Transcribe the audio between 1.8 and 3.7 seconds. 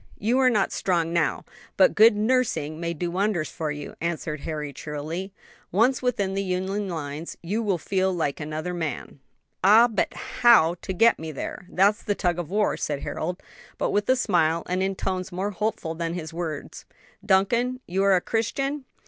good nursing may do wonders for